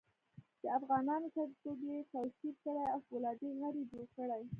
د 0.61 0.63
افغانانو 0.79 1.27
سړیتوب 1.35 1.77
یې 1.89 1.99
کوشیر 2.11 2.53
کړی 2.63 2.83
او 2.93 2.99
فولادي 3.07 3.49
غر 3.59 3.73
یې 3.79 3.85
جوړ 3.91 4.05
کړی. 4.17 4.43